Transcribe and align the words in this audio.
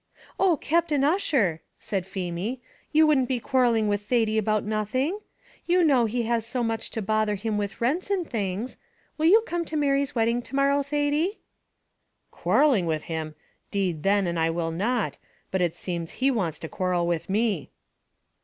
"Oh, 0.39 0.57
Captain 0.57 1.03
Ussher!" 1.03 1.61
said 1.77 2.07
Feemy, 2.07 2.59
"you 2.91 3.05
wouldn't 3.05 3.27
be 3.27 3.39
quarrelling 3.39 3.87
with 3.87 4.01
Thady 4.01 4.39
about 4.39 4.63
nothing? 4.63 5.19
You 5.67 5.83
know 5.83 6.05
he 6.05 6.23
has 6.23 6.43
so 6.43 6.63
much 6.63 6.89
to 6.89 7.03
bother 7.03 7.35
him 7.35 7.55
with 7.59 7.73
the 7.73 7.77
rents 7.81 8.09
and 8.09 8.27
things. 8.27 8.77
Will 9.19 9.27
you 9.27 9.41
come 9.45 9.63
to 9.65 9.77
Mary's 9.77 10.15
wedding 10.15 10.41
to 10.41 10.55
morrow, 10.55 10.81
Thady?" 10.81 11.37
"Quarrelling 12.31 12.87
with 12.87 13.03
him! 13.03 13.35
'Deed 13.69 14.01
then 14.01 14.25
and 14.25 14.39
I 14.39 14.49
will 14.49 14.71
not, 14.71 15.19
but 15.51 15.61
it 15.61 15.75
seems 15.75 16.13
he 16.13 16.31
wants 16.31 16.57
to 16.61 16.67
quarrel 16.67 17.05
with 17.05 17.29
me." 17.29 17.69